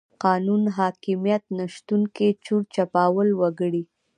قانون 0.23 0.61
حاکميت 0.77 1.43
نشتون 1.57 2.01
کې 2.15 2.27
چور 2.45 2.61
چپاول 2.75 3.29
وکړي. 3.41 3.83